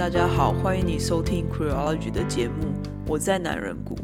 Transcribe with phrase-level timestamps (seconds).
[0.00, 2.72] 大家好，欢迎你收听 Queerology 的节目。
[3.06, 3.94] 我在男人谷，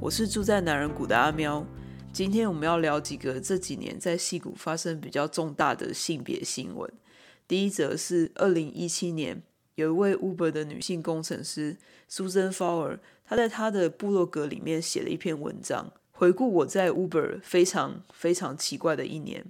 [0.00, 1.64] 我是住在男人谷的阿喵。
[2.12, 6.92] 今天我们要聊几个这几年在戏谷发生比较重大的性别新闻。
[7.46, 9.40] 第一则是二零一七年，
[9.76, 11.76] 有一位 Uber 的女性工程师
[12.10, 19.44] Susan Fowler，她在她的部落格里面写了一篇文章，回顾我在 Uber 非常非常奇怪的一年。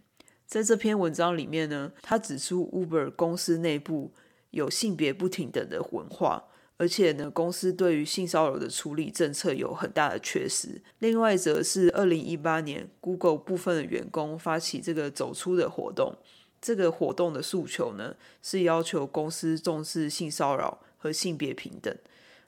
[0.46, 4.12] 在这篇文章里面呢，她指出 Uber 公司内部
[4.54, 6.44] 有性别不平等的文化，
[6.76, 10.80] 而且呢，公司对于性骚扰的处理政策有很大的缺失。
[11.00, 16.16] 另外一则是二零一八年，Google 部分的员工发起这个走出的活动。
[16.60, 21.94] 这个活动的诉求呢，是要求公司重视性骚扰和性别平等。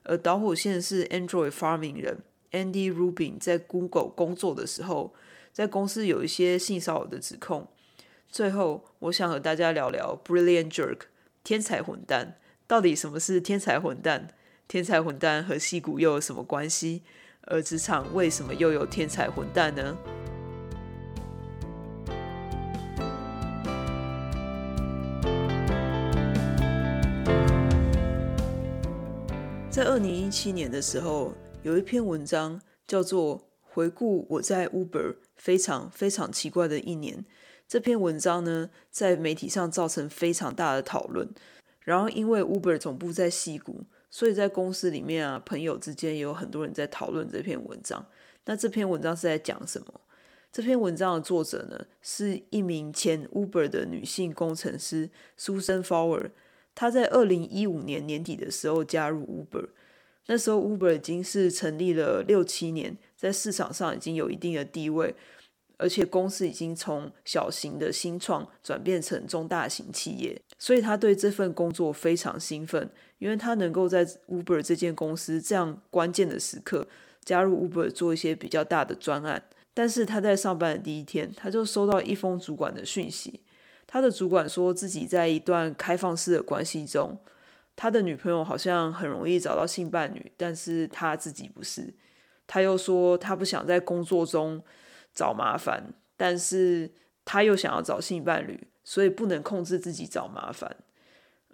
[0.05, 2.21] 而导火线是 Android 发明人
[2.53, 5.13] Andy Rubin 在 Google 工作的时候，
[5.53, 7.69] 在公司有一些性骚扰的指控。
[8.29, 11.01] 最后，我想和大家聊聊 Brilliant Jerk
[11.47, 12.35] 天才混蛋，
[12.67, 14.31] 到底什么是天才混蛋？
[14.67, 17.05] 天才混蛋和戏骨又有什么关系？
[17.43, 19.97] 而职场为什么又有天才混蛋呢？
[29.71, 37.19] 在二零一七年的时候，有一篇文章叫做《回顾我在 Uber 非常非常奇怪的一年》。
[37.69, 41.29] 这篇文章呢，在媒体上造成非常大的讨论。
[41.81, 48.05] 然后，因为 Uber 总部在西谷，所以在公司里面啊，朋友之间也有很多人在讨论这篇文章。
[48.45, 50.01] 那这篇文章是在讲什么？
[50.53, 56.31] 这篇文章的作者呢，是一名前 Uber 的女性工程师 Susan Fowler。
[56.75, 59.69] 她在二零一五年年底的时候加入 Uber，
[60.27, 65.15] 那时候 Uber 已经是成立了六七年，在市场上已经有一定的地位，
[65.77, 76.87] 而且公司已经从小型的新创转变成中大型企业，所以他对这份工作非常兴奋，因为他能够在 Uber 这间公司这样关键的时刻
[77.25, 79.43] 加入 Uber 做一些比较大的专案。
[79.75, 83.41] 但是他在上班的第一天，他就收到一封主管的讯息。
[83.87, 87.19] 他的主管说自己在一段开放式的关系中，
[87.77, 91.93] 他的女朋友好像很容易找到性伴侣，但是他自己不是。
[92.47, 94.63] 他又说他不想在工作中
[95.17, 96.89] 找麻烦，但是
[97.25, 100.77] 他又想要找性伴侣，所以不能控制自己找麻烦。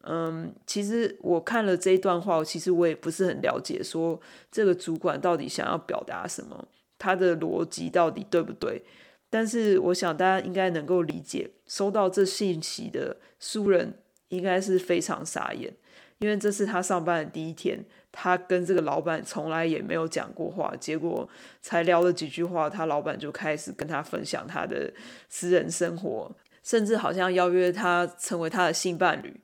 [0.03, 6.67] 嗯，其实我看了这一段话，其实我也不是很了解，说这个主管到底想要表达什么，
[6.99, 8.83] 他的逻辑到底对不对？
[9.31, 13.95] 但是我想大家应该能够理解，收到这信息的书人
[14.29, 15.73] 应该是非常傻眼，
[16.23, 21.29] 因为这是他上班的第一天，他跟这个老板从来也没有讲过话，结果
[21.61, 24.93] 才聊了几句话，他老板就开始跟他分享他的
[25.29, 26.31] 私人生活，
[26.63, 29.41] 甚至好像邀约他成为他的性伴侣。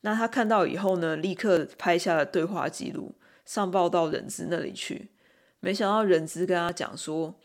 [0.00, 3.14] 那他看到以后呢，立刻拍下了对话记录，
[3.46, 5.10] 上报到人资那里去，
[5.60, 7.36] 没想到人资跟他讲说。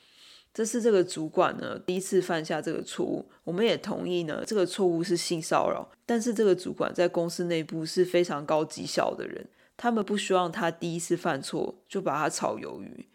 [0.57, 5.87] 这是这个主管呢第一次犯下这个错误，我们也同意呢，这个错误是性骚扰。
[6.03, 9.47] 但是这个主管在公司内部是非常高绩效的人，
[9.77, 13.07] 他们不希望他第一次犯错就把他炒鱿鱼，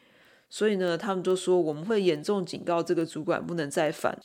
[0.48, 4.16] 所以呢，他们就说我们会严重警告这个主管不能再犯。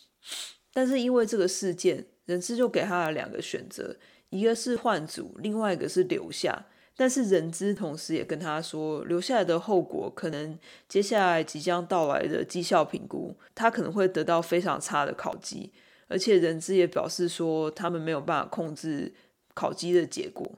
[0.71, 3.97] 但是因为这个事件，人事就给他了两个选择，
[4.29, 6.67] 一个是换组，另外一个是留下。
[6.99, 10.57] 但是人资同时也跟他说，留下来的后果可能
[10.89, 15.71] 接下来即将到来的绩效评估，他可能会得到非常差的考绩，
[16.07, 19.13] 而且人资也表示说，他们没有办法控制
[19.53, 20.51] 考绩的结果。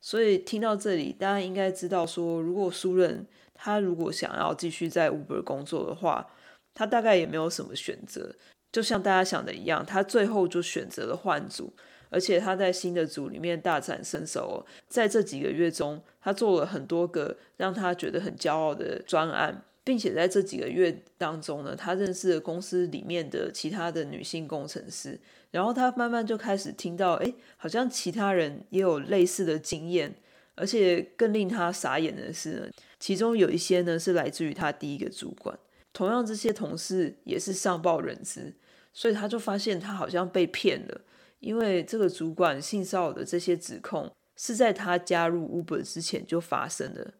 [0.00, 6.26] 所以听到这里，大家应该知道说，如果苏任他如果想要继续在 Uber 工作的话，
[6.72, 8.34] 他大概也没有什么选择，
[8.72, 11.74] 就像大家想的一样，他最后就选择了换组。
[12.12, 25.18] 而且他在新的组里面大展身手哦，在这几个月中，他做了很多个让他觉得很骄傲的专案，并且在这几个月当中呢，他认识了公司里面的其他的女性工程师，
[25.52, 30.14] 然后他慢慢就开始听到，哎，好像其他人也有类似的经验，
[30.54, 32.68] 而且更令他傻眼的是呢，
[33.00, 35.58] 其中有一些呢是来自于他第一个主管，
[35.94, 38.52] 同样这些同事也是上报人资，
[38.92, 41.00] 所以他就发现他好像被骗了。
[41.42, 47.14] 因为这个主管性骚扰的这些指控是在他加入 Uber 之前就发生的，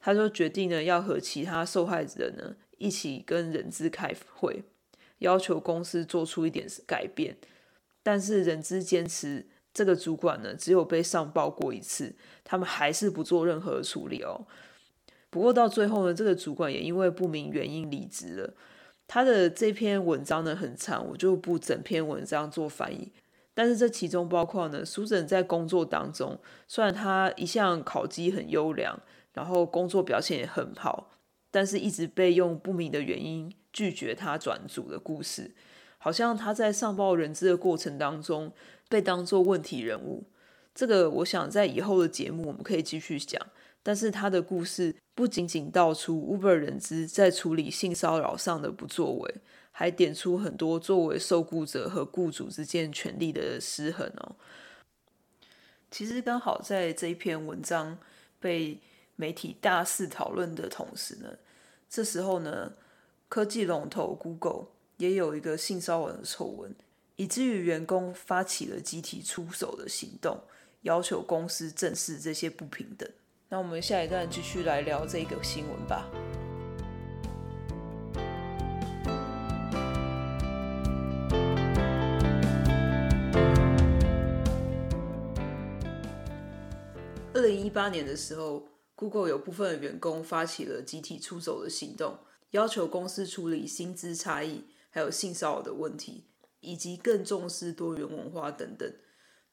[0.00, 4.64] 他就决定呢要和其他受害者呢一起跟人资开会，
[5.18, 7.36] 要求公司做出一点改变。
[8.02, 14.44] 但是人资坚持这个主管呢只有被上报过一次，他们还是不做任何处理哦。
[15.30, 18.54] 不过到最后呢，这个主管也因为不明原因离职了。
[19.06, 23.12] 他的这篇文章呢很长，我就不整篇文章做翻译。
[23.54, 28.98] 但是这其中包括呢，苏珍在工作当中，虽然他一向考绩很优良，
[29.34, 31.10] 然后工作表现也很好，
[31.50, 35.54] 但是一直被用不明的原因拒绝他转组的故事，
[35.98, 38.52] 好像他在上报人资的过程当中
[38.88, 40.24] 被当作问题人物。
[40.74, 43.40] 这个我想在以后的节目我们可以继续讲。
[43.84, 49.34] 但是他的故事不仅仅道出 Uber 人资在处理性骚扰上的不作为。
[49.72, 54.36] 还点出很多作为受雇者和雇主之间权力的失衡哦。
[55.90, 57.98] 其实刚好在这一篇文章
[58.38, 58.80] 被
[59.16, 61.36] 媒体大肆讨论的同时呢，
[61.90, 62.72] 这时候呢，
[63.28, 66.74] 科技龙头 Google 也有一个性骚扰的丑闻，
[67.16, 70.40] 以至于员工发起了集体出手的行动，
[70.82, 73.08] 要求公司正视这些不平等。
[73.48, 76.08] 那我们下一段继续来聊这个新闻吧。
[87.72, 92.18] 八年的时候，Google 有部分的员工发起了集体出走的行动，
[92.50, 96.26] 要求公司处理薪资差异、还有性骚扰的问题，
[96.60, 98.92] 以及更重视多元文化等等。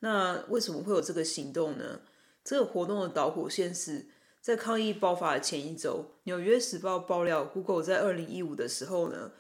[0.02, 2.02] 那为什么会有这个行动呢？
[2.44, 4.08] 这个活动的导火线是
[4.42, 9.32] 在抗议爆发的前一周，《纽约时报》爆料，Google 在二零一五的时候呢，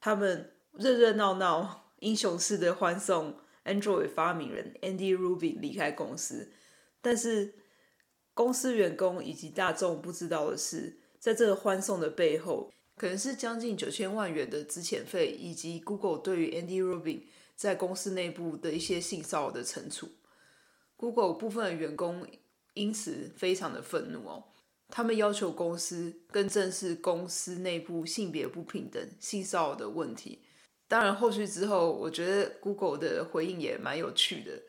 [0.00, 6.50] 他们热热闹闹、英雄式的欢送 Android 发明人 Andy Rubin 离开公司，
[7.00, 7.54] 但是
[8.38, 17.22] 公司员工以及大众不知道的是，在这个欢送的背后，可能是将近九千万元的资遣费，以及 Google 对于 Andy Rubin
[17.56, 20.08] 在公司内部的一些性骚扰的惩处。
[20.96, 22.24] Google 部分的员工
[22.74, 24.44] 因此非常的愤怒哦，
[24.88, 30.44] 他们要求公司更正视公司内部性别不平等、性骚扰的问题。
[30.86, 34.62] 当然，后续之后，我觉得 Google 的回应也蛮有趣的。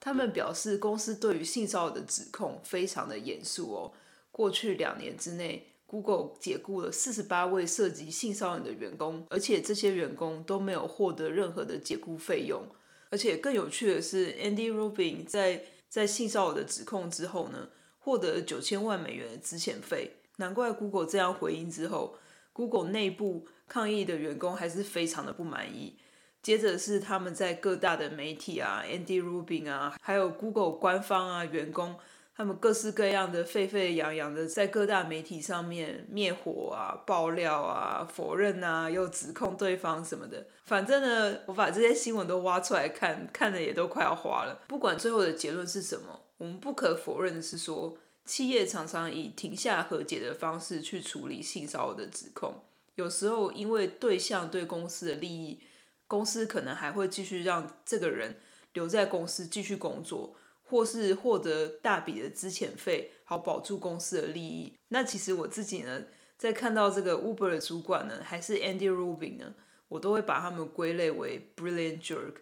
[0.00, 3.92] 他们表示，公司对于性骚扰的指控非常的严肃哦。
[4.30, 12.62] 过去两年之内，Google 解雇了四十八位涉及性骚扰的员工，而且这些员工都没有获得任何的解雇费用。
[13.10, 17.68] 而且更有趣的是，Andy Rubin 在在性骚扰的指控之后呢，
[18.00, 20.16] 获得九千万美元的资遣费。
[20.36, 22.18] 难怪 Google 这样回应之后
[22.52, 25.96] ，Google 内部抗议的员工还是非常的不满意。
[26.44, 31.96] 接着是他们在各大的媒体啊，Andy Rubin 啊，还有 Google 官方啊，员工，
[32.36, 40.46] 他们各式各样的沸沸扬扬的在各大媒体上面灭火啊、爆料啊、否认啊，又指控对方什么的。
[40.66, 44.60] 反正呢，我把这些新闻都挖出来看，看的也都快要花了。
[44.68, 47.96] 不管最后的结论是什么，我们不可否认的是说，
[48.26, 52.54] 企业常常以停下和解的方式去处理性骚扰的指控，
[52.96, 55.58] 有时候因为对象对公司的利益。
[56.06, 58.36] 公司可能还会继续让这个人
[58.72, 64.74] 留在公司继续工作，或是获得大笔的资遣费，好保住公司的利益。
[64.88, 66.02] 那其实我自己呢，
[66.36, 69.54] 在看到这个 Uber 的主管呢，还是 Andy Rubin 呢，
[69.88, 72.34] 我都会把他们归类为 Brilliant Jerk，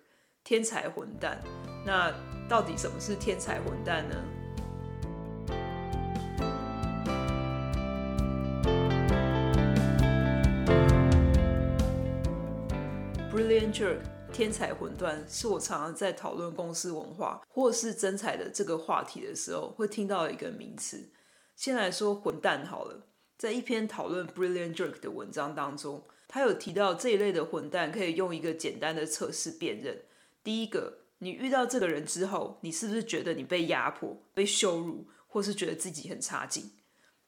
[0.42, 1.42] 天才混蛋。
[1.86, 2.12] 那
[2.48, 4.16] 到底什么是天才混蛋呢
[13.52, 13.98] ？Brilliant Jerk，
[14.32, 21.10] 天才混蛋，是我常常在讨论公司文化或是真才的这个话题的时候会听到的一个名词。
[21.54, 23.06] 先来说混蛋好了，
[23.36, 30.00] 在一篇讨论 Brilliant Jerk 的文章当中，他有提到这一类的混蛋可以用一个简单的测试辨认。
[30.42, 36.70] 第一个，你遇到这个人之后，你是不是觉得你被压迫、被羞辱，或是觉得自己很差劲？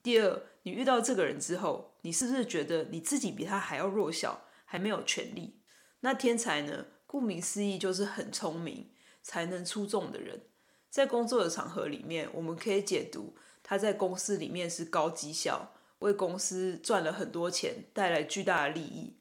[0.02, 5.60] 第二，你遇到这个人之后，你是不是觉得你自己比他还要弱小，还没有权利？
[6.04, 6.84] 那天才呢？
[7.06, 8.90] 顾名思义，就是很聪明、
[9.22, 10.42] 才能出众的人。
[10.90, 19.16] 在工作的场合里面，我们可以解读他在公司里面是高绩效，为公司赚了很多钱，带来巨大的利益。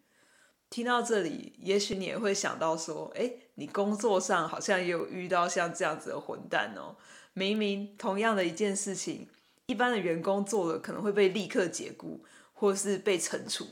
[0.70, 6.98] 听到这里，也许你也会想到说：“诶，你工作上好像也有遇到像这样子的混蛋哦。
[7.32, 9.30] 明明同样的一件事情，
[9.68, 13.68] 一般的员工做了可能会被立刻解雇，或是被惩处，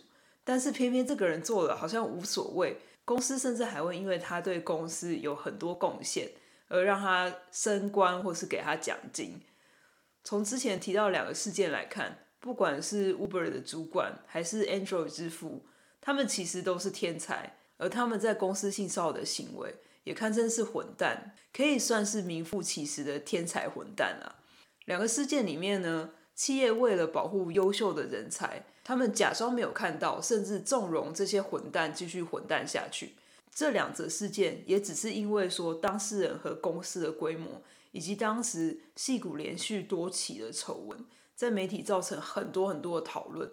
[0.45, 6.29] 但是偏偏这个人做了好像无所谓。”公司甚至还会因为他对公司有很多贡献，
[6.67, 9.41] 而让他升官或是给他奖金。
[10.23, 15.65] 从之前提到两个事件来看，不管是 Uber 的主管还是 Android 之父，
[15.99, 24.37] 他们其实都是天才，而他们在公司性骚扰的行为也堪称是混蛋，可以算是名副其实的天才混蛋啊。
[24.85, 33.13] 两个事件里面呢，企业为了保护优秀的人才，他们假装没有看到，甚至纵容这些混蛋继续混蛋下去。
[33.53, 37.61] 这两则事件也只是因为说当事人和公司的规模，
[37.91, 43.51] 以及当时戏骨连续多起的丑闻，在媒体造成很多很多的讨论。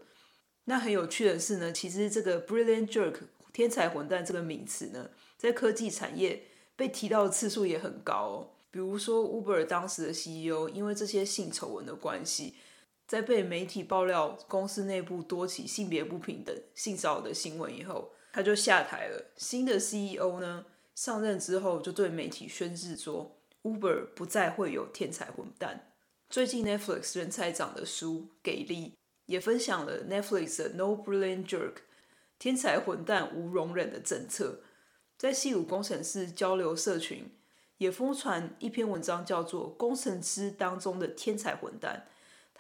[0.65, 3.17] 那很有趣的是呢，其实这个 “brilliant jerk”
[3.53, 6.45] 天才混蛋这个名词呢，在科技产业
[6.77, 8.51] 被提到的次数也很高哦。
[8.71, 12.55] 比如说，Uber 当时的 CEO 因为这些性丑闻的关系，
[13.09, 19.33] 在被媒体爆料公司内部多起性别不平等、性骚扰的新闻以后，他就下台了。
[19.35, 25.91] 新的 CEO 呢，上任之后就对媒体宣誓说，Uber 不再会有天才混蛋。
[26.29, 28.91] 最近 Netflix 人才长的书《给力》
[29.25, 31.77] 也分享了 Netflix 的 No Brilliant Jerk
[32.39, 34.61] 天才混蛋无容忍的政策，
[35.17, 37.33] 在矽谷工程师交流社群。
[37.79, 42.07] 也疯传一篇文章，叫做《工程师当中的天才混蛋》。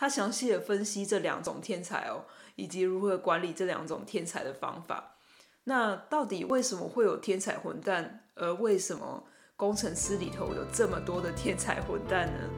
[0.00, 2.24] 他详细的分析这两种天才哦，
[2.54, 5.16] 以及如何管理这两种天才的方法。
[5.64, 8.24] 那到底为什么会有天才混蛋？
[8.36, 9.24] 而为什么
[9.56, 12.48] 工程师里头有这么多的天才混蛋呢？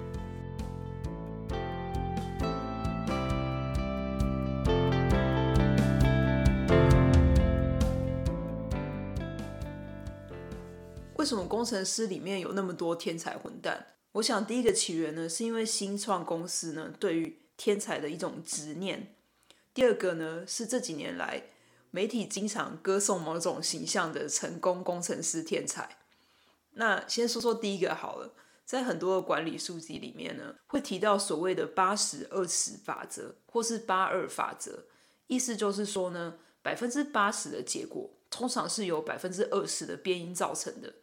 [11.17, 13.87] 为什么工程师里面有那么多天才混蛋？
[14.13, 19.15] 我想第一个起源呢，是因为新创公司呢对于天才的一种执念。
[19.73, 21.45] 第二个呢，是这几年来
[21.93, 25.99] 媒体经常歌颂某种形象的成功工程师天才。
[26.73, 34.87] 那先说说第一个好了，在很多的管理书籍里面呢，会提到所谓的八十二十法则，或是八二法则，
[35.29, 40.95] 意思就是说呢，百分之八十的结果通常是由百分之二十的变因造成的。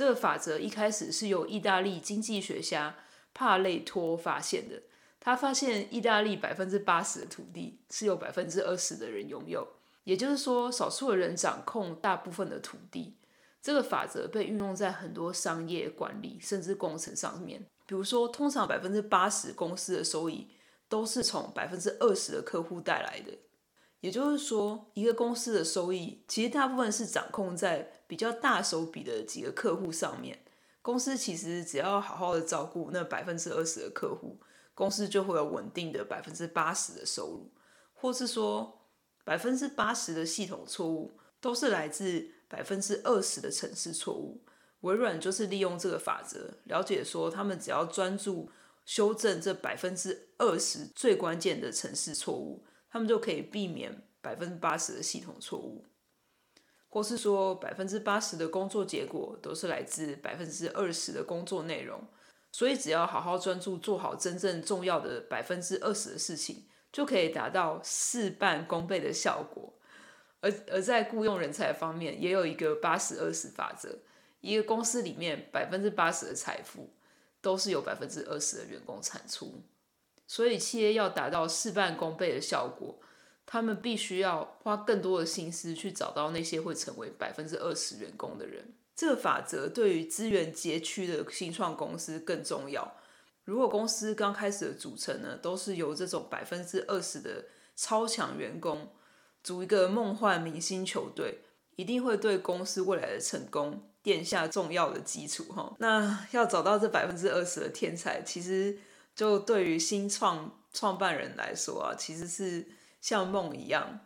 [0.00, 2.96] 这个法则一开始是由意大利经济学家
[3.34, 4.80] 帕累托发现的。
[5.20, 9.68] 他发现意大利百分之八十的土地是由百分之二十的人拥有，
[10.04, 13.18] 也就是说，少数的人掌控大部分的土地。
[13.60, 17.66] 这个法则被运用在很多商业管理甚至工程上面。
[17.84, 20.48] 比如说，通常百分之八十公司的收益
[20.88, 23.36] 都是从百分之二十的客户带来的。
[24.00, 30.38] 也就是说，一个公司的收益其实大部分是掌控在比较大手笔的几个客户上面。
[30.82, 34.40] 公司其实只要好好的照顾那百分之二十的客户，
[34.74, 37.52] 公司就会有稳定的百分之八十的收入。
[37.92, 38.86] 或是说，
[39.22, 44.42] 百分之八十的系统错误都是来自百分之二十的程式错误。
[44.80, 48.50] 微软就是利用这个法则，了解说他们只要专注
[48.86, 52.64] 修正这百分之二十最关键的程式错误。
[52.90, 55.84] 他们就可以避免百分之八十的系统错误，
[56.88, 62.04] 或是说百分之八十的工作结果都是来自百分之二十的工作内容，
[62.50, 69.72] 所以只要好好专注做好真正重要的百分之二十的事情，就可以达到事半功倍的效果。
[70.42, 73.98] 而而在雇佣人才方面，也有一个八十二十法则，
[74.40, 76.90] 一个公司里面百分之八十的财富
[77.40, 79.62] 都是由百分之二十的员工产出。
[80.32, 83.00] 所以，企业要达到事半功倍的效果，
[83.44, 88.72] 他们必须要花更多的心思去找到那些会成为百分之二十员工的人。
[88.94, 92.94] 这个法则对于资源拮据的新创公司更重要。
[93.42, 98.92] 如果公司刚开始的组成呢，都是由这种百分之二十的超强员工
[99.42, 101.40] 组一个梦幻明星球队，
[101.74, 105.42] 一定会对公司未来的成功奠下重要的基础。
[105.52, 108.78] 哈，那要找到这百分之二十的天才，其实。
[109.20, 112.66] 就对于新创创办人来说啊，其实是
[113.02, 114.00] 像梦一样，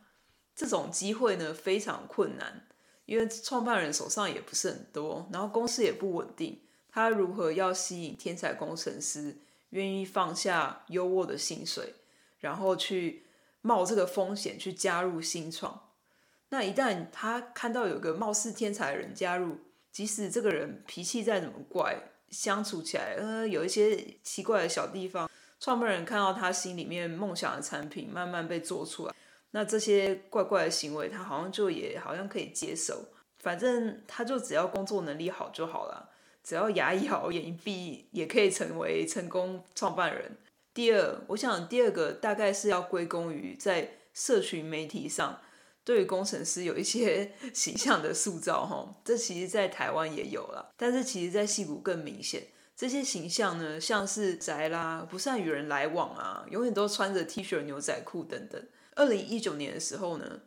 [0.57, 2.67] 这种机会呢非常困难，
[3.05, 9.37] 因为创办人手上也不是很多，然后公司也不稳定，他如何要吸引天才工程师
[9.69, 11.95] 愿意放下优渥的薪水，
[12.41, 13.25] 然后去
[13.61, 15.91] 冒这个风险去加入新创？
[16.49, 19.59] 那一旦他看到有个貌似天才的人加入，
[19.93, 22.03] 即使这个人脾气再怎么怪。
[22.35, 25.31] 相处起来，呃，有一些奇怪的小地方。
[25.61, 29.15] 创办人看到他心里面梦想的产品慢慢被做出来，
[29.53, 33.07] 那这些怪怪的行为，他好像就也好像可以接受。
[33.39, 36.11] 反正他就只要工作能力好就好了，
[36.43, 40.37] 只要牙一咬，眼一闭，也可以成为成功创办人。
[40.75, 45.41] 第二，我想第二个大概是要归功于在社群媒体上。
[45.85, 52.49] 对于工程师有一些 形象的塑造，哈，这其实在台湾也有了，但是其实在戏骨更明显。
[52.75, 58.61] 这些形象呢，像是宅啦，不善与人来往啊，永远都穿着 T 恤、牛仔裤等等。
[58.97, 60.41] 二零一九年的时候呢，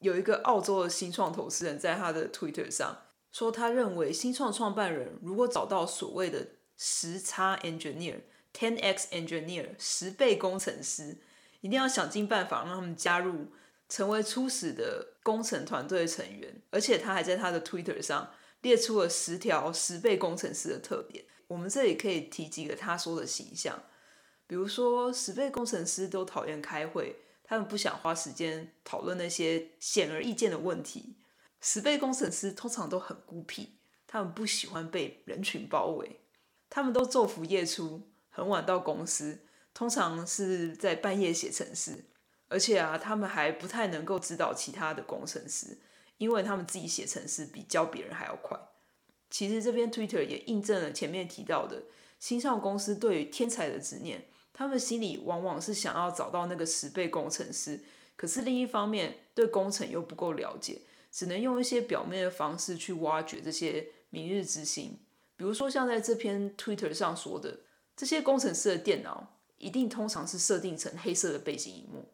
[0.00, 8.20] 有一个澳洲的新创投资人在他的 Twitter 上说，他认为新创创办人如果找到所谓的十叉 engineer、
[8.54, 11.18] 10x engineer、十倍工程师，
[11.60, 13.46] 一定要想尽办法让他们加入。
[13.90, 18.32] 成为初始的工程团队成员，而且他还在他的 Twitter 上
[18.62, 21.24] 列出了十条十倍工程师的特点。
[21.48, 23.82] 我们这里可以提几个他说的形象，
[24.46, 31.16] 比如说十倍工程师都讨厌开会，他们不想花时间讨论那些显而易见的问题。
[31.60, 36.20] 十倍工程师通常都很孤僻，他们不喜欢被人群包围，
[36.70, 39.40] 他们都昼伏夜出，很晚到公司，
[39.74, 42.04] 通常是在半夜写程式。
[42.50, 45.78] 而且啊，他们还不太能够指导其他的工程师，
[46.18, 48.58] 因为他们自己写程式比教别人还要快。
[49.30, 51.84] 其实这边 Twitter 也印证了前面提到的，
[52.18, 57.80] 新创公司对于天才的执念，他们心里往往是想要找到那个十倍工程师，
[58.16, 64.98] 可是另一方面对工程又不够了解，只能用一些表面的方式去挖掘这些明日之星。
[65.36, 67.60] 比如说像在这篇 Twitter 上说的，
[67.96, 72.12] 这些工程师的电脑一定通常是设定成黑色的背景荧幕。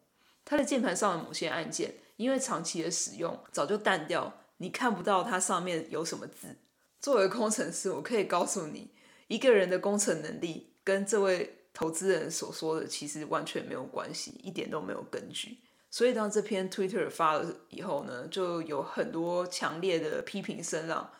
[0.49, 6.55] 它的键盘上的某些按键，因为长期的使用早就淡掉，你看不到它上面有什么字。
[7.01, 8.89] 作为工程师，我可以告诉你，
[9.27, 15.57] 一个人的工程能力跟这位投资人所说的其实完全没有关系，一点都没有根据。
[15.91, 21.11] 所以当这篇 Twitter 发了以后呢，就有很多强烈的批评声浪。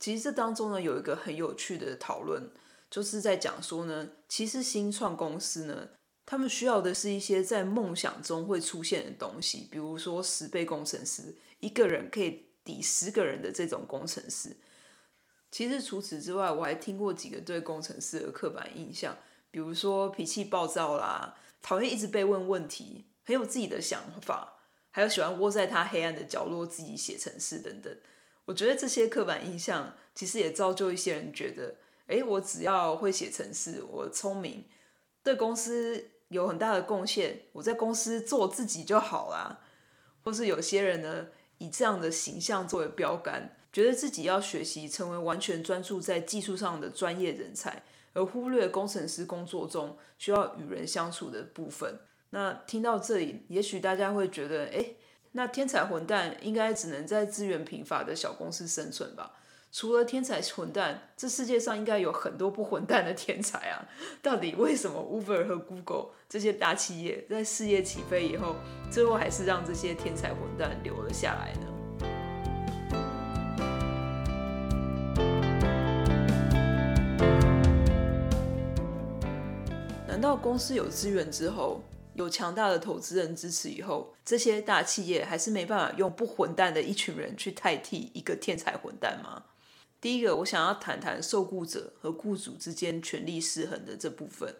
[0.00, 2.50] 其实这当中呢，有一个很有趣的讨论，
[2.90, 5.90] 就是在讲说呢，其实新创公司呢。
[6.26, 14.56] 他们需要的是一些在梦想中会出现的东西，比如说十倍工程师，一个人可以抵十个人的这种工程师。
[15.50, 19.16] 其实除此之外，我还听过几个对工程师的刻板印象，
[19.50, 24.54] 比如说脾气暴躁啦，讨厌一直被问问题，很有自己的想法，
[24.90, 27.94] 还有喜欢窝在他黑暗的角落自己写程式等等。
[28.46, 31.76] 我觉得这些刻板印象其实也造就一些人觉得，
[32.06, 34.64] 诶，我只要会写程式，我聪明，
[35.22, 36.12] 对公司。
[36.34, 39.60] 有很大的贡献，我在公司做自己就好啦。
[40.22, 47.82] 或是有些人呢，以这样的形象作为标杆，觉得自己要学习成为完全专注在技术上的专业人才，
[48.14, 52.00] 而忽略工程师工作中需要与人相处的部分。
[52.30, 54.96] 那听到这里，也许大家会觉得，诶，
[55.32, 59.32] 那天才混蛋应该只能在资源贫乏的小公司生存吧？
[59.76, 63.84] 除了天才混蛋，这世界上应该有很多不混蛋的天才啊！
[64.22, 68.54] 到底为什么 Uber 和 Google 这些大企业在事业起飞以后，
[68.88, 71.66] 最后还是让这些天才混蛋留了下来呢？
[80.06, 81.82] 难道公司有资源之后，
[82.14, 89.42] 有强大的投资人支持以后，这些大企业还是没办法用不混蛋的一群人去代替一个天才混蛋吗？
[90.04, 94.54] 第一个，我想要谈谈受雇者和雇主之间权力失衡的这部分。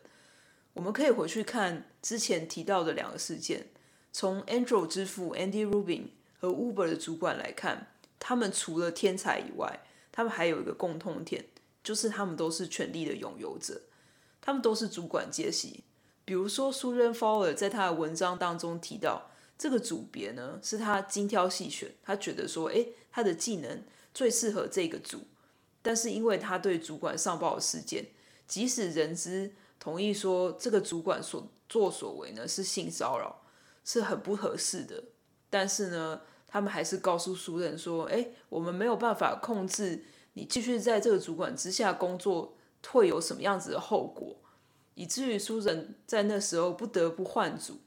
[0.72, 3.66] 我们可以回去看之前提到的两个事件。
[4.10, 6.04] 从 Anduril 之父 Andy Rubin
[6.40, 9.80] 和 Uber 的主管来看，他们除了天才以外，
[10.10, 11.44] 他们还有一个共通点，
[11.82, 13.82] 就是他们都是权力的拥有者，
[14.40, 15.84] 他们都是主管阶级。
[16.24, 23.82] 比如说，Susan Fowler 在他的文章当中提到，这个组别呢是他精挑细选，他觉得说，诶，他的技能
[24.14, 25.20] 最适合这个组。
[25.84, 28.06] 但是因为他对主管上报的事件，
[28.46, 33.42] 即使人资同意说这个主管所作所为呢是性骚扰，
[33.84, 35.04] 是很不合适的，
[35.50, 42.56] 但是呢，他们还是告诉书人说：“哎，我们没有办法控制你继续在这个主管之下工作
[42.88, 44.34] 会有什么样子的后果，
[44.94, 47.80] 以至于苏人在那时候不得不换组。”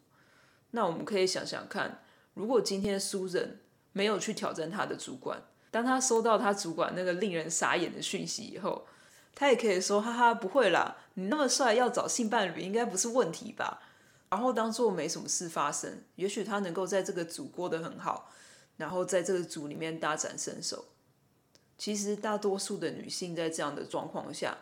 [0.70, 2.04] 那我们可以想想看，
[2.36, 5.42] 如果今天苏人没有去挑战他的主管。
[5.70, 8.88] 当他收到他主管那个令人傻眼的讯息以后，
[9.36, 13.82] 他也可以说：“哈哈，不会啦，你那么帅，要找性伴侣应该不是问题吧？”
[14.30, 18.32] 然后当做没什么事发生，也许他能够在这个组过得很好，
[18.78, 20.86] 然后在这个组里面大展身手。
[21.78, 24.58] 其实大多数的女性在这样的状况下，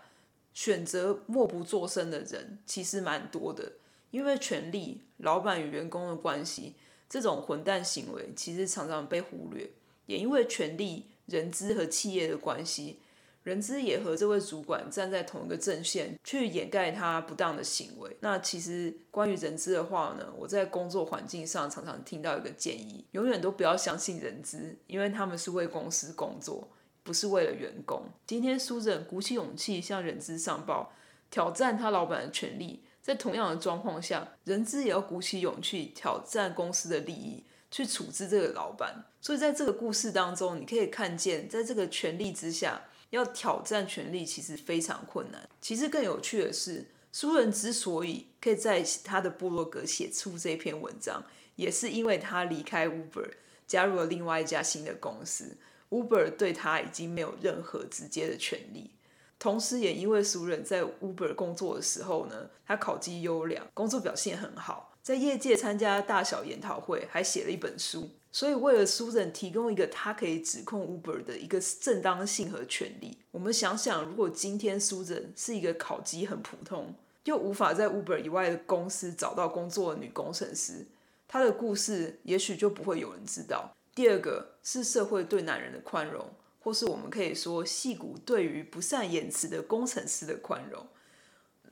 [0.54, 3.72] 选择默不作声的人其实蛮多的，
[4.12, 6.76] 因为权力、老板与员工的关系，
[7.10, 9.72] 这种混蛋行为其实常常被忽略。
[10.06, 13.00] 也因为权力、人资和企业的关系，
[13.44, 18.18] 人资也和这位主管站在同一个阵线，去掩盖他不当的行为。
[18.22, 26.68] 那其实关于人资的话呢，我在工作环境上常常听到一个建议：永远都不要相信人资，因为他们是为公司工作，
[27.04, 28.04] 不是为了员工。
[28.26, 30.94] 今天苏忍鼓起勇气向人资上报，
[31.30, 37.44] 挑战他老板的权利，在同样的状况下，人资也要鼓起勇气挑战公司的利益。
[37.72, 45.50] 去处置这个老板，所以在这个故事当中，你可以看见，在这个权力之下，要挑战权力其实非常困难。
[45.62, 51.24] 其实更有趣的是，苏人之所以可以在他的部落格写出这篇文章，
[51.56, 53.30] 也是因为他离开 Uber，
[53.68, 55.58] 加入了另外一家新的公司
[55.90, 58.92] ，Uber 对他已经没有任何直接的权利。
[59.38, 68.10] 同时，也因为苏人在 Uber 工作的时候呢，他考绩优良，工作表现很好，在业界参加大小研讨会，还写了一本书。
[68.32, 76.92] 所以，为了苏忍提供一个他可以指控 Uber 的一个正当性和权利，我们想想，如果今天苏忍是一个考绩很普通，
[77.26, 80.84] 又无法在 Uber 以外的公司找到工作的女工程师，
[81.28, 83.72] 她的故事也许就不会有人知道。
[83.94, 86.28] 第二个是社会对男人的宽容，
[86.64, 90.84] 或是我们可以说戏骨对于不善言辞的工程师的宽容。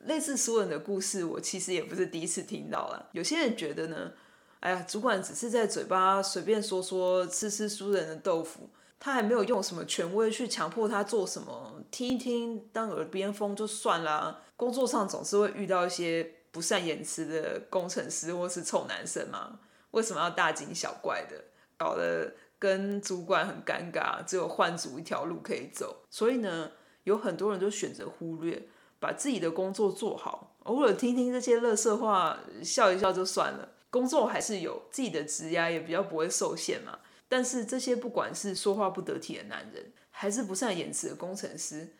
[0.06, 3.10] 类似苏忍的故事，我其实也不是第一次听到了。
[3.14, 4.12] 有些人觉得呢，
[4.60, 14.42] 哎呀，主管只是在嘴巴随便说说，吃吃苏人的豆腐，他还没有用什么权威去强迫他做什么，听一听当耳边风就算了。
[14.56, 19.60] 工作上总是会遇到一些不善言辞的工程师或是臭男生嘛，
[19.92, 21.36] 为什么要大惊小怪的，
[21.78, 26.04] 搞得跟主管很尴尬，只有换组一条路可以走。
[26.10, 26.72] 所以呢，
[27.04, 28.68] 有很多人都选择忽略，
[29.04, 33.68] 把自己的工作做好，偶尔听听这些垃圾话，笑一笑就算了。
[33.90, 37.00] 工作还是有自己的职涯，也比较不会受限嘛。
[37.28, 41.94] 但是这些不管是说话不得体的男人，还是不善言辞的工程师，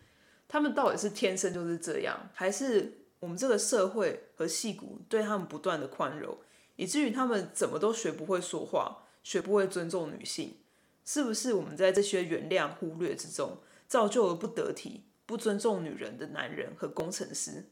[0.48, 6.38] 他们到底是天生就是这样，还是我们这个社会和戏骨对他们不断的宽容，
[6.78, 10.56] 以至于他们怎么都学不会说话，学不会尊重女性？
[11.04, 13.58] 是不是我们在这些原谅、忽略之中，
[13.90, 17.66] 造就了不得体、不尊重女人的男人和工程师？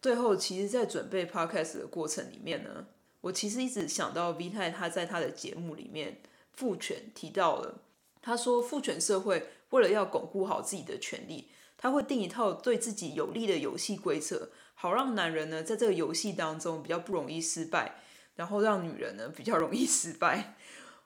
[0.00, 2.86] 最后，其实，在准备 podcast 的过程里面呢。
[3.20, 6.20] 我其实一直想到 V 太他在他的节目里面
[6.54, 7.80] 父权提到了，
[8.20, 11.46] 他说父权社会为了要巩固好自己的权利，
[11.78, 17.94] 他会定一套对自己有利的游戏规则，好让男人呢在这个游戏当中比较不容易失败，
[18.34, 20.56] 然后让女人呢比较容易失败。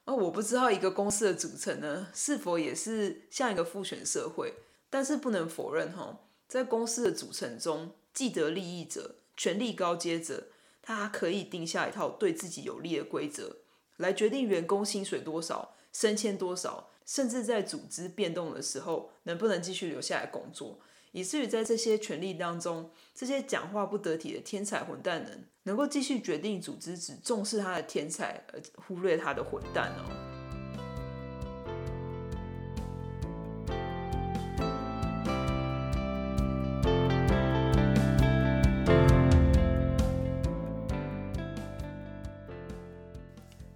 [0.07, 4.55] 那 我不知道一个公司的组成呢是否也是像一个父权社会，
[4.97, 10.45] 但是不能否认哈，在公司的组成中，既得利益者、权力高阶者。
[10.81, 13.59] 他可以定下一套对自己有利的规则，
[13.99, 20.79] 来决定员工薪水多少、升迁多少，甚至在组织变动的时候能不能继续留下来工作，
[21.13, 30.36] 以至于在这些权力当中，这些讲话不得体的天才混蛋能能够继续决定组织只重视他的天才，而忽略他的混蛋哦。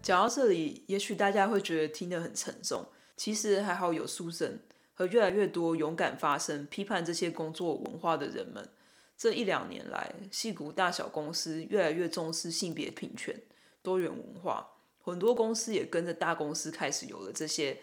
[0.03, 2.87] 讲到这里，也许大家会觉得听得很沉重。
[3.17, 4.59] 其实还好有苏忍
[4.95, 8.67] 和越来越多勇敢发声、批判这些工作文化的人们。
[9.15, 13.39] 这一两年来，戏骨大小公司越来越重视性别平权、
[13.83, 14.67] 多元文化，
[15.03, 17.79] 很多公司也跟着大公司开始有了这些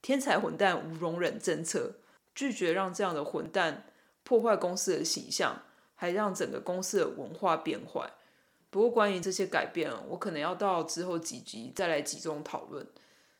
[0.00, 1.96] 天才混蛋无容忍政策，
[2.34, 3.84] 拒绝让这样的混蛋
[4.22, 5.60] 破坏公司的形象，
[5.94, 8.10] 还让整个公司的文化变坏。
[8.70, 12.86] 不过，关于这些改变，我可能要到之后几集再来集中讨论。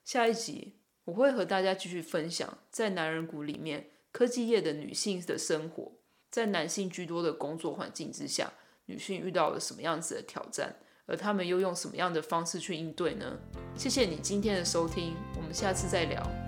[0.05, 5.93] 下一集我会和大家继续分享，在男人谷里面，科技业的女性的生活，
[6.31, 8.53] 在男性居多的工作环境之下，
[8.87, 13.38] 女性遇到了什么样子的挑战，而他们又用什么样的方式去应对呢？
[13.77, 16.48] 谢谢你今天的收听，我们下次再聊。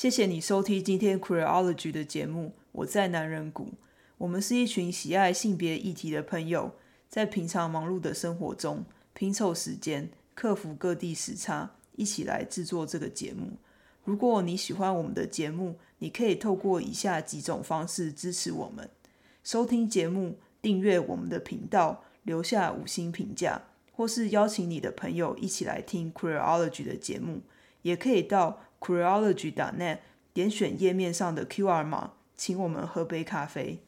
[0.00, 2.54] 谢谢你收听今天 Queerology 的节目。
[2.72, 3.74] 我在男人谷，
[4.16, 6.74] 我们是一群喜爱性别议题的朋友，
[7.06, 13.58] 在平常忙碌的生活中拼凑时间，克服各地时差，一起来制作这个节目。
[14.02, 18.88] 如果你喜欢我们的节目，你可以透过以下几种方式支持我们：
[19.44, 23.60] 收听节目、订阅我们的频道、留下五星评价，
[23.92, 27.42] 或是邀请你的朋友一起来听 Queerology 的节目。
[27.82, 29.98] 也可以到 Cariology.net
[30.32, 33.78] 点选页面上的 QR 码，请我们喝杯咖啡。